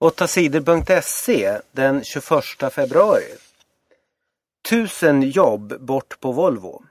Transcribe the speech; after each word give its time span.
8sidor.se 0.00 1.60
den 1.72 2.04
21 2.04 2.72
februari. 2.72 3.22
Tusen 4.68 5.22
jobb 5.22 5.80
bort 5.80 6.20
på 6.20 6.32
Volvo. 6.32 6.82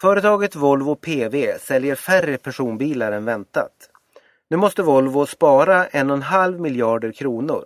Företaget 0.00 0.56
Volvo 0.56 0.94
PV 0.94 1.58
säljer 1.58 1.94
färre 1.94 2.38
personbilar 2.38 3.12
än 3.12 3.24
väntat. 3.24 3.90
Nu 4.48 4.56
måste 4.56 4.82
Volvo 4.82 5.26
spara 5.26 5.86
en 5.86 6.10
och 6.10 6.16
en 6.16 6.22
halv 6.22 6.60
miljarder 6.60 7.12
kronor. 7.12 7.64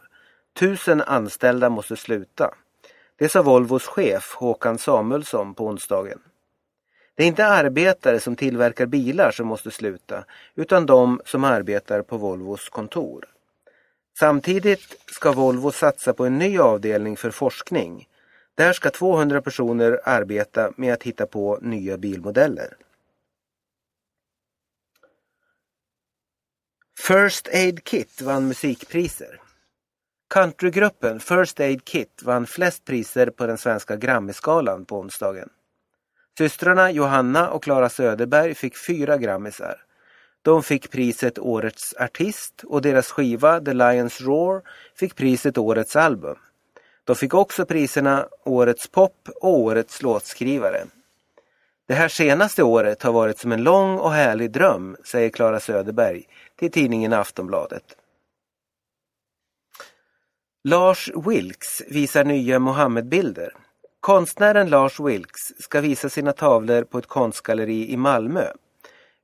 Tusen 0.58 1.00
anställda 1.00 1.70
måste 1.70 1.96
sluta. 1.96 2.54
Det 3.18 3.28
sa 3.28 3.42
Volvos 3.42 3.86
chef 3.86 4.34
Håkan 4.34 4.78
Samuelsson 4.78 5.54
på 5.54 5.66
onsdagen. 5.66 6.18
Det 7.14 7.22
är 7.22 7.26
inte 7.26 7.46
arbetare 7.46 8.20
som 8.20 8.36
tillverkar 8.36 8.86
bilar 8.86 9.30
som 9.30 9.46
måste 9.46 9.70
sluta 9.70 10.24
utan 10.54 10.86
de 10.86 11.20
som 11.24 11.44
arbetar 11.44 12.02
på 12.02 12.16
Volvos 12.16 12.68
kontor. 12.68 13.26
Samtidigt 14.20 14.96
ska 15.06 15.32
Volvo 15.32 15.72
satsa 15.72 16.12
på 16.12 16.26
en 16.26 16.38
ny 16.38 16.58
avdelning 16.58 17.16
för 17.16 17.30
forskning. 17.30 18.08
Där 18.54 18.72
ska 18.72 18.90
200 18.90 19.42
personer 19.42 20.00
arbeta 20.04 20.72
med 20.76 20.94
att 20.94 21.02
hitta 21.02 21.26
på 21.26 21.58
nya 21.62 21.96
bilmodeller. 21.98 22.76
First 26.98 27.48
Aid 27.48 27.84
Kit 27.84 28.22
vann 28.22 28.48
musikpriser. 28.48 29.40
Countrygruppen 30.34 31.20
First 31.20 31.60
Aid 31.60 31.84
Kit 31.84 32.22
vann 32.22 32.46
flest 32.46 32.84
priser 32.84 33.30
på 33.30 33.46
den 33.46 33.58
svenska 33.58 33.96
Grammisgalan 33.96 34.84
på 34.84 34.98
onsdagen. 34.98 35.48
Systrarna 36.38 36.90
Johanna 36.90 37.50
och 37.50 37.62
Klara 37.62 37.88
Söderberg 37.88 38.54
fick 38.54 38.76
fyra 38.76 39.16
Grammisar. 39.16 39.84
De 40.42 40.62
fick 40.62 40.90
priset 40.90 41.38
Årets 41.38 41.94
artist 41.94 42.64
och 42.64 42.82
deras 42.82 43.10
skiva 43.10 43.60
The 43.60 43.72
Lions 43.72 44.20
Roar 44.20 44.62
fick 44.94 45.16
priset 45.16 45.58
Årets 45.58 45.96
album. 45.96 46.36
De 47.04 47.16
fick 47.16 47.34
också 47.34 47.66
priserna 47.66 48.28
Årets 48.44 48.88
pop 48.88 49.28
och 49.40 49.58
Årets 49.58 50.02
låtskrivare. 50.02 50.84
Det 51.88 51.94
här 51.94 52.08
senaste 52.08 52.62
året 52.62 53.02
har 53.02 53.12
varit 53.12 53.38
som 53.38 53.52
en 53.52 53.62
lång 53.62 53.98
och 53.98 54.12
härlig 54.12 54.50
dröm, 54.50 54.96
säger 55.04 55.30
Klara 55.30 55.60
Söderberg 55.60 56.24
till 56.58 56.70
tidningen 56.70 57.12
Aftonbladet. 57.12 57.96
Lars 60.64 61.10
Wilks 61.26 61.82
visar 61.88 62.24
nya 62.24 62.58
Mohammed-bilder. 62.58 63.54
Konstnären 64.00 64.70
Lars 64.70 65.00
Wilks 65.00 65.52
ska 65.58 65.80
visa 65.80 66.08
sina 66.08 66.32
tavlor 66.32 66.84
på 66.84 66.98
ett 66.98 67.06
konstgalleri 67.06 67.92
i 67.92 67.96
Malmö. 67.96 68.46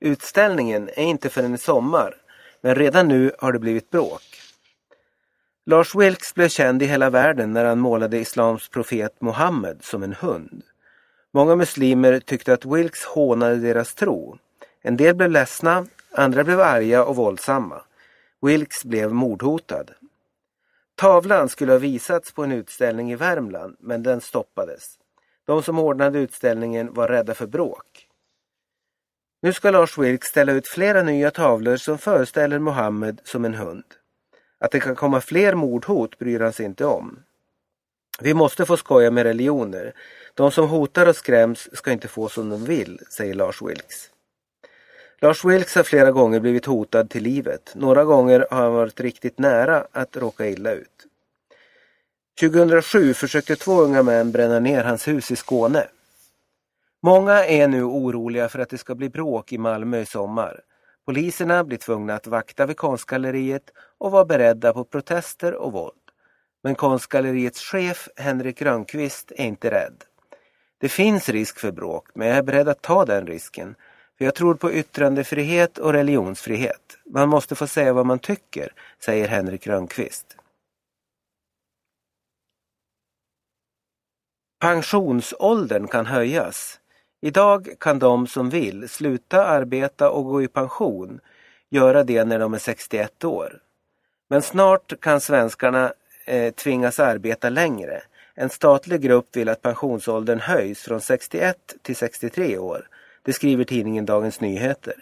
Utställningen 0.00 0.88
är 0.88 1.04
inte 1.04 1.28
förrän 1.28 1.54
i 1.54 1.58
sommar, 1.58 2.16
men 2.60 2.74
redan 2.74 3.08
nu 3.08 3.32
har 3.38 3.52
det 3.52 3.58
blivit 3.58 3.90
bråk. 3.90 4.22
Lars 5.66 5.94
Wilks 5.94 6.34
blev 6.34 6.48
känd 6.48 6.82
i 6.82 6.86
hela 6.86 7.10
världen 7.10 7.52
när 7.52 7.64
han 7.64 7.78
målade 7.78 8.18
islams 8.18 8.68
profet 8.68 9.20
Muhammed 9.20 9.84
som 9.84 10.02
en 10.02 10.12
hund. 10.12 10.62
Många 11.32 11.56
muslimer 11.56 12.20
tyckte 12.20 12.52
att 12.52 12.64
Wilks 12.64 13.04
hånade 13.04 13.56
deras 13.56 13.94
tro. 13.94 14.38
En 14.82 14.96
del 14.96 15.14
blev 15.14 15.30
ledsna, 15.30 15.86
andra 16.12 16.44
blev 16.44 16.60
arga 16.60 17.04
och 17.04 17.16
våldsamma. 17.16 17.82
Wilks 18.42 18.84
blev 18.84 19.12
mordhotad. 19.12 19.84
Tavlan 20.94 21.48
skulle 21.48 21.72
ha 21.72 21.78
visats 21.78 22.32
på 22.32 22.44
en 22.44 22.52
utställning 22.52 23.12
i 23.12 23.16
Värmland, 23.16 23.76
men 23.80 24.02
den 24.02 24.20
stoppades. 24.20 24.98
De 25.46 25.62
som 25.62 25.78
ordnade 25.78 26.18
utställningen 26.18 26.94
var 26.94 27.08
rädda 27.08 27.34
för 27.34 27.46
bråk. 27.46 28.05
Nu 29.42 29.52
ska 29.52 29.70
Lars 29.70 29.98
Vilks 29.98 30.28
ställa 30.28 30.52
ut 30.52 30.68
flera 30.68 31.02
nya 31.02 31.30
tavlor 31.30 31.76
som 31.76 31.98
föreställer 31.98 32.58
Mohammed 32.58 33.20
som 33.24 33.44
en 33.44 33.54
hund. 33.54 33.84
Att 34.60 34.70
det 34.70 34.80
kan 34.80 34.96
komma 34.96 35.20
fler 35.20 35.54
mordhot 35.54 36.18
bryr 36.18 36.40
han 36.40 36.52
sig 36.52 36.66
inte 36.66 36.84
om. 36.84 37.18
Vi 38.20 38.34
måste 38.34 38.66
få 38.66 38.76
skoja 38.76 39.10
med 39.10 39.22
religioner. 39.22 39.92
De 40.34 40.50
som 40.50 40.68
hotar 40.68 41.06
och 41.06 41.16
skräms 41.16 41.68
ska 41.76 41.92
inte 41.92 42.08
få 42.08 42.28
som 42.28 42.48
de 42.50 42.64
vill, 42.64 43.00
säger 43.10 43.34
Lars 43.34 43.62
Wilks. 43.62 44.10
Lars 45.20 45.44
Wilks 45.44 45.74
har 45.74 45.82
flera 45.82 46.10
gånger 46.10 46.40
blivit 46.40 46.66
hotad 46.66 47.10
till 47.10 47.22
livet. 47.22 47.72
Några 47.74 48.04
gånger 48.04 48.46
har 48.50 48.62
han 48.62 48.72
varit 48.72 49.00
riktigt 49.00 49.38
nära 49.38 49.86
att 49.92 50.16
råka 50.16 50.48
illa 50.48 50.72
ut. 50.72 51.06
2007 52.40 53.14
försökte 53.14 53.56
två 53.56 53.80
unga 53.80 54.02
män 54.02 54.32
bränna 54.32 54.58
ner 54.58 54.84
hans 54.84 55.08
hus 55.08 55.30
i 55.30 55.36
Skåne. 55.36 55.86
Många 57.06 57.44
är 57.44 57.68
nu 57.68 57.82
oroliga 57.82 58.48
för 58.48 58.58
att 58.58 58.68
det 58.68 58.78
ska 58.78 58.94
bli 58.94 59.08
bråk 59.08 59.52
i 59.52 59.58
Malmö 59.58 60.00
i 60.00 60.06
sommar. 60.06 60.60
Poliserna 61.04 61.64
blir 61.64 61.78
tvungna 61.78 62.14
att 62.14 62.26
vakta 62.26 62.66
vid 62.66 62.76
konstgalleriet 62.76 63.70
och 63.98 64.10
vara 64.10 64.24
beredda 64.24 64.72
på 64.72 64.84
protester 64.84 65.54
och 65.54 65.72
våld. 65.72 66.06
Men 66.62 66.74
konstgalleriets 66.74 67.60
chef 67.60 68.08
Henrik 68.16 68.62
Rönnqvist 68.62 69.32
är 69.36 69.44
inte 69.44 69.70
rädd. 69.70 70.04
Det 70.78 70.88
finns 70.88 71.28
risk 71.28 71.58
för 71.58 71.72
bråk, 71.72 72.08
men 72.14 72.28
jag 72.28 72.36
är 72.36 72.42
beredd 72.42 72.68
att 72.68 72.82
ta 72.82 73.04
den 73.04 73.26
risken. 73.26 73.74
För 74.18 74.24
jag 74.24 74.34
tror 74.34 74.54
på 74.54 74.72
yttrandefrihet 74.72 75.78
och 75.78 75.92
religionsfrihet. 75.92 76.98
Man 77.10 77.28
måste 77.28 77.54
få 77.54 77.66
säga 77.66 77.92
vad 77.92 78.06
man 78.06 78.18
tycker, 78.18 78.72
säger 79.04 79.28
Henrik 79.28 79.66
Rönnqvist. 79.66 80.36
Pensionsåldern 84.60 85.88
kan 85.88 86.06
höjas. 86.06 86.80
Idag 87.20 87.68
kan 87.80 87.98
de 87.98 88.26
som 88.26 88.50
vill 88.50 88.88
sluta 88.88 89.44
arbeta 89.44 90.10
och 90.10 90.24
gå 90.24 90.42
i 90.42 90.48
pension 90.48 91.20
göra 91.70 92.04
det 92.04 92.24
när 92.24 92.38
de 92.38 92.54
är 92.54 92.58
61 92.58 93.24
år. 93.24 93.60
Men 94.28 94.42
snart 94.42 95.00
kan 95.00 95.20
svenskarna 95.20 95.92
eh, 96.24 96.54
tvingas 96.54 97.00
arbeta 97.00 97.48
längre. 97.48 98.02
En 98.34 98.50
statlig 98.50 99.00
grupp 99.00 99.36
vill 99.36 99.48
att 99.48 99.62
pensionsåldern 99.62 100.40
höjs 100.40 100.82
från 100.82 101.00
61 101.00 101.56
till 101.82 101.96
63 101.96 102.58
år. 102.58 102.88
Det 103.22 103.32
skriver 103.32 103.64
tidningen 103.64 104.06
Dagens 104.06 104.40
Nyheter. 104.40 104.94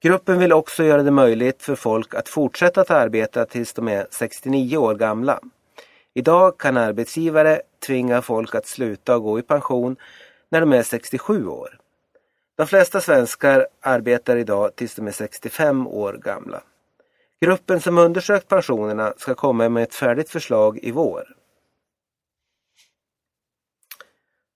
Gruppen 0.00 0.38
vill 0.38 0.52
också 0.52 0.84
göra 0.84 1.02
det 1.02 1.10
möjligt 1.10 1.62
för 1.62 1.74
folk 1.74 2.14
att 2.14 2.28
fortsätta 2.28 2.80
att 2.80 2.90
arbeta 2.90 3.46
tills 3.46 3.72
de 3.72 3.88
är 3.88 4.06
69 4.10 4.76
år 4.76 4.94
gamla. 4.94 5.40
Idag 6.14 6.58
kan 6.58 6.76
arbetsgivare 6.76 7.60
tvinga 7.86 8.22
folk 8.22 8.54
att 8.54 8.66
sluta 8.66 9.16
och 9.16 9.22
gå 9.22 9.38
i 9.38 9.42
pension 9.42 9.96
när 10.54 10.60
de 10.60 10.72
är 10.72 10.82
67 10.82 11.46
år. 11.46 11.78
De 12.56 12.66
flesta 12.66 13.00
svenskar 13.00 13.66
arbetar 13.80 14.36
idag 14.36 14.76
tills 14.76 14.94
de 14.94 15.06
är 15.06 15.12
65 15.12 15.86
år 15.86 16.12
gamla. 16.12 16.62
Gruppen 17.40 17.80
som 17.80 17.98
undersökt 17.98 18.48
pensionerna 18.48 19.14
ska 19.16 19.34
komma 19.34 19.68
med 19.68 19.82
ett 19.82 19.94
färdigt 19.94 20.30
förslag 20.30 20.78
i 20.82 20.90
vår. 20.90 21.24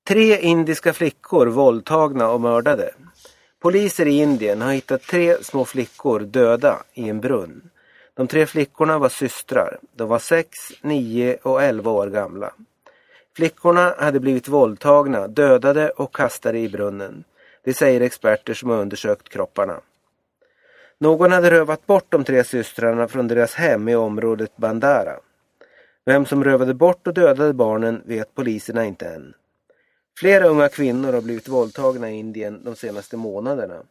Tre 0.09 0.41
indiska 0.41 0.93
flickor 0.93 1.47
våldtagna 1.47 2.31
och 2.31 2.41
mördade. 2.41 2.91
Poliser 3.61 4.07
i 4.07 4.19
Indien 4.19 4.63
har 4.63 4.73
hittat 4.73 5.03
tre 5.03 5.45
små 5.45 5.65
flickor 5.65 6.21
döda 6.21 6.83
i 6.95 7.09
en 7.09 7.21
brunn. 7.21 7.71
De 8.15 8.29
tre 8.29 8.47
flickorna 8.47 8.99
var 8.99 9.09
systrar. 9.09 9.79
De 9.97 10.09
var 10.09 10.19
6, 10.19 10.59
9 10.83 11.39
och 11.43 11.63
11 11.63 11.91
år 11.91 12.07
gamla. 12.07 12.53
Flickorna 13.39 13.95
hade 13.99 14.21
blivit 14.21 14.49
våldtagna, 14.49 15.29
dödade 15.29 15.91
och 15.91 16.15
kastade 16.15 16.59
i 16.59 16.69
brunnen. 16.69 17.25
Det 17.65 17.75
säger 17.75 18.01
experter 18.01 18.55
som 18.55 18.71
har 18.71 18.77
undersökt 18.77 19.29
kropparna. 19.29 19.81
Någon 20.99 21.33
hade 21.33 21.51
rövat 21.51 21.87
bort 21.87 22.07
de 22.09 22.25
tre 22.25 22.45
systrarna 22.45 23.09
från 23.09 23.29
deras 23.29 23.55
hem 23.55 23.89
i 23.89 23.97
området 23.97 24.57
Bandara. 24.57 25.17
Vem 26.05 26.27
som 26.27 26.45
rövade 26.45 26.75
bort 26.75 27.07
och 27.07 27.15
dödade 27.15 27.53
barnen 27.53 28.03
vet 28.05 28.35
poliserna 28.35 28.85
inte 28.85 29.09
än. 29.09 29.35
Flera 30.19 30.47
unga 30.47 30.69
kvinnor 30.69 31.13
har 31.13 31.23
blivit 31.23 31.49
våldtagna 31.49 32.11
i 32.11 32.15
Indien 32.15 32.65
de 32.65 32.77
senaste 32.77 33.17
månaderna. 33.17 33.83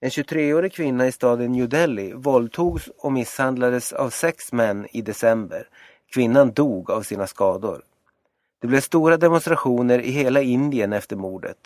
En 0.00 0.10
23-årig 0.10 0.72
kvinna 0.72 1.06
i 1.06 1.12
staden 1.12 1.52
New 1.52 1.68
Delhi 1.68 2.12
våldtogs 2.12 2.88
och 2.98 3.12
misshandlades 3.12 3.92
av 3.92 4.10
sex 4.10 4.52
män 4.52 4.86
i 4.90 5.02
december. 5.02 5.68
Kvinnan 6.14 6.52
dog 6.52 6.90
av 6.90 7.02
sina 7.02 7.26
skador. 7.26 7.82
Det 8.64 8.68
blev 8.68 8.80
stora 8.80 9.16
demonstrationer 9.16 9.98
i 9.98 10.10
hela 10.10 10.42
Indien 10.42 10.92
efter 10.92 11.16
mordet. 11.16 11.56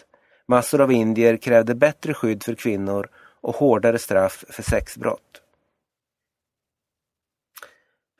Massor 0.46 0.80
av 0.80 0.92
indier 0.92 1.36
krävde 1.36 1.74
bättre 1.74 2.14
skydd 2.14 2.42
för 2.42 2.54
kvinnor 2.54 3.08
och 3.40 3.56
hårdare 3.56 3.98
straff 3.98 4.44
för 4.48 4.62
sexbrott. 4.62 5.42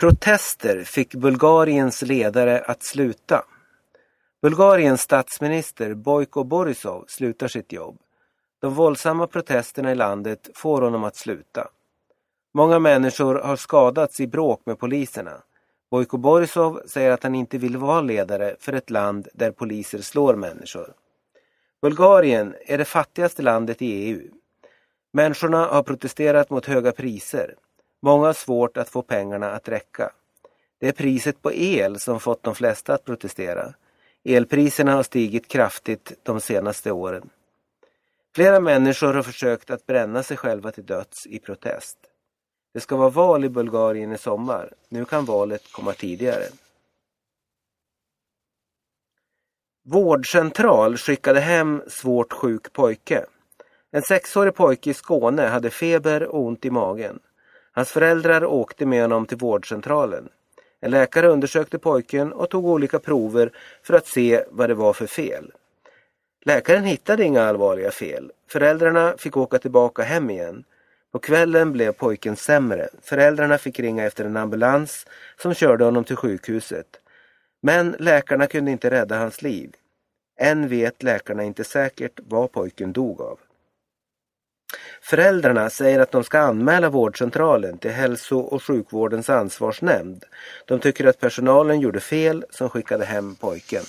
Protester 0.01 0.85
fick 0.85 1.15
Bulgariens 1.15 2.03
ledare 2.03 2.61
att 2.61 2.83
sluta. 2.83 3.45
Bulgariens 4.43 5.03
statsminister 5.03 5.95
Bojko 5.95 6.45
Borisov 6.45 7.05
slutar 7.09 7.49
sitt 7.49 7.73
jobb. 7.73 7.99
De 8.61 8.75
våldsamma 8.75 9.27
protesterna 9.27 9.93
i 9.93 9.95
landet 9.95 10.51
får 10.55 10.83
honom 10.83 11.05
att 11.05 11.17
sluta. 11.17 11.69
Många 12.55 12.79
människor 12.79 13.35
har 13.35 13.57
skadats 13.57 14.21
i 14.21 14.27
bråk 14.27 14.63
med 14.67 14.79
poliserna. 14.79 15.43
Bojko 15.91 16.17
Borisov 16.17 16.81
säger 16.87 17.11
att 17.11 17.23
han 17.23 17.35
inte 17.35 17.59
vill 17.59 17.77
vara 17.77 18.01
ledare 18.01 18.57
för 18.61 18.73
ett 18.73 18.91
land 18.91 19.29
där 19.35 19.51
poliser 19.51 19.99
slår 19.99 20.35
människor. 20.35 20.95
Bulgarien 21.83 22.55
är 22.67 22.79
det 22.79 22.85
fattigaste 22.85 23.43
landet 23.43 23.83
i 23.83 23.87
EU. 23.87 24.31
Människorna 25.13 25.67
har 25.67 25.83
protesterat 25.83 26.51
mot 26.51 26.67
höga 26.67 26.93
priser. 26.93 27.55
Många 28.03 28.27
har 28.27 28.33
svårt 28.33 28.77
att 28.77 28.89
få 28.89 29.03
pengarna 29.03 29.51
att 29.51 29.69
räcka. 29.69 30.13
Det 30.81 30.89
är 30.89 30.93
priset 30.93 31.43
på 31.43 31.53
el 31.53 32.01
som 32.01 32.21
fått 32.21 32.43
de 32.43 32.55
flesta 32.55 32.95
att 32.95 33.05
protestera. 33.05 33.75
Elpriserna 34.25 34.93
har 34.93 35.03
stigit 35.03 35.49
kraftigt 35.49 36.13
de 36.23 36.41
senaste 36.41 36.91
åren. 36.91 37.31
Flera 38.35 38.61
människor 38.61 39.15
har 39.15 39.23
försökt 39.23 39.71
att 39.71 39.87
bränna 39.87 40.23
sig 40.23 40.37
själva 40.37 40.71
till 40.71 40.87
döds 40.87 41.27
i 41.27 41.39
protest. 41.39 41.99
Det 42.75 42.81
ska 42.81 42.97
vara 42.97 43.11
val 43.11 43.45
i 43.45 43.49
Bulgarien 43.49 44.13
i 44.13 44.19
sommar. 44.19 44.73
Nu 44.89 45.05
kan 45.05 45.25
valet 45.25 45.73
komma 45.73 45.93
tidigare. 45.93 46.45
Vårdcentral 49.85 50.97
skickade 50.97 51.41
hem 51.41 51.83
svårt 51.87 52.33
sjuk 52.33 52.73
pojke. 52.73 53.25
En 53.91 54.03
sexårig 54.03 54.55
pojke 54.55 54.91
i 54.91 54.95
Skåne 54.95 55.43
hade 55.43 55.71
feber 55.71 56.23
och 56.23 56.43
ont 56.43 56.65
i 56.65 56.71
magen. 56.71 57.19
Hans 57.73 57.91
föräldrar 57.91 58.45
åkte 58.45 58.87
med 58.87 59.03
honom 59.03 59.27
till 59.27 59.37
vårdcentralen. 59.37 60.29
En 60.81 60.91
läkare 60.91 61.29
undersökte 61.29 61.79
pojken 61.79 62.33
och 62.33 62.51
tog 62.51 62.67
olika 62.67 62.99
prover 62.99 63.53
för 63.83 63.95
att 63.95 64.07
se 64.07 64.45
vad 64.51 64.71
det 64.71 64.75
var 64.75 64.93
för 64.93 65.07
fel. 65.07 65.53
Läkaren 66.45 66.85
hittade 66.85 67.25
inga 67.25 67.43
allvarliga 67.43 67.91
fel. 67.91 68.33
Föräldrarna 68.49 69.15
fick 69.19 69.37
åka 69.37 69.59
tillbaka 69.59 70.03
hem 70.03 70.31
igen. 70.31 70.65
På 71.13 71.19
kvällen 71.19 71.73
blev 71.73 71.93
pojken 71.93 72.37
sämre. 72.37 72.89
Föräldrarna 73.03 73.59
fick 73.59 73.81
ringa 73.81 74.05
efter 74.05 74.25
en 74.25 74.37
ambulans 74.37 75.07
som 75.43 75.55
körde 75.55 75.85
honom 75.85 76.05
till 76.05 76.17
sjukhuset. 76.17 76.87
Men 77.63 77.97
läkarna 77.99 78.47
kunde 78.47 78.71
inte 78.71 78.91
rädda 78.91 79.19
hans 79.19 79.43
liv. 79.43 79.73
Än 80.41 80.69
vet 80.69 81.03
läkarna 81.03 81.45
inte 81.45 81.65
säkert 81.65 82.21
vad 82.23 82.53
pojken 82.53 82.93
dog 82.93 83.21
av. 83.21 83.39
Föräldrarna 85.03 85.71
säger 85.71 86.01
att 86.01 86.11
de 86.13 86.25
ska 86.25 86.39
anmäla 86.39 86.91
vårdcentralen 86.91 87.79
till 87.79 87.91
hälso 87.91 88.39
och 88.39 88.63
sjukvårdens 88.63 89.31
ansvarsnämnd. 89.31 90.25
De 90.67 90.81
tycker 90.81 91.07
att 91.07 91.21
personalen 91.21 91.81
gjorde 91.81 92.01
fel 92.01 92.45
som 92.51 92.71
skickade 92.71 93.05
hem 93.05 93.35
pojken. 93.35 93.85